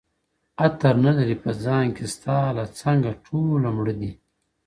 [0.63, 4.11] عطر نه لري په ځان کي ستا له څنګه ټوله مړه دي-